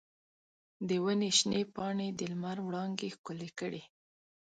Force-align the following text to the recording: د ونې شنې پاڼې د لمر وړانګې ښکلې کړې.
د 0.87 0.89
ونې 1.03 1.29
شنې 1.37 1.61
پاڼې 1.75 2.07
د 2.19 2.21
لمر 2.31 2.57
وړانګې 2.65 3.09
ښکلې 3.15 3.49
کړې. 3.59 3.81